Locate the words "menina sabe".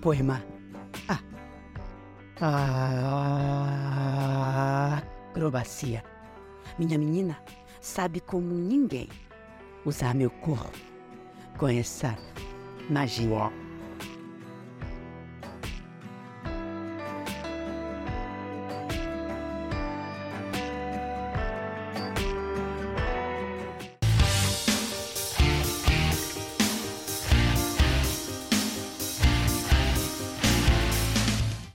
6.98-8.20